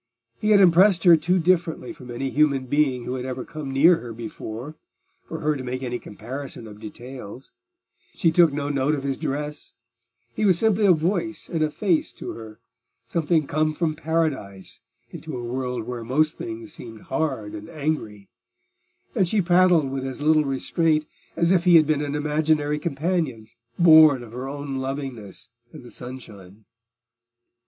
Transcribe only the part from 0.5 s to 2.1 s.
impressed her too differently from